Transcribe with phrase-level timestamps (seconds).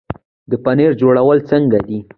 [0.51, 1.99] د پنیر جوړول څنګه دي؟